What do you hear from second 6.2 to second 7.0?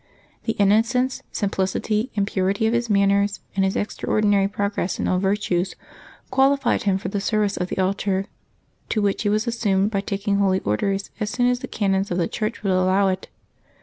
qualified him